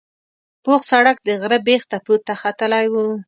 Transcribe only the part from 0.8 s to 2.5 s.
سړک د غره بیخ ته پورته